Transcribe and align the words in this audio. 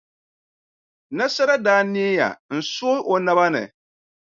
Nasara 1.15 1.55
daa 1.65 1.81
neeya 1.93 2.29
n-sooi 2.55 3.03
o 3.11 3.15
naba 3.25 3.45
ni. 3.53 3.63